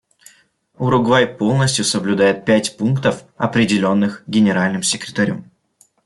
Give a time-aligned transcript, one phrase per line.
[0.79, 5.51] Уругвай полностью соблюдает пять пунктов, определенных Генеральным секретарем.